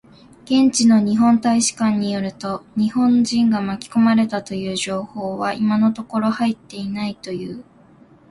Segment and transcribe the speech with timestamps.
[0.45, 7.63] 現地の日本大使館によると、日本人が巻き込まれたという情報は今のところ入っていないという。